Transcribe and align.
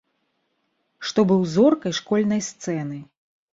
Што 1.09 1.19
быў 1.33 1.45
зоркай 1.53 1.97
школьнай 2.01 2.45
сцэны. 2.49 2.97